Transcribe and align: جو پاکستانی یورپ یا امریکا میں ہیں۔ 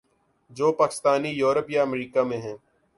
جو 0.49 0.71
پاکستانی 0.71 1.29
یورپ 1.29 1.69
یا 1.69 1.81
امریکا 1.81 2.23
میں 2.23 2.37
ہیں۔ 2.37 2.57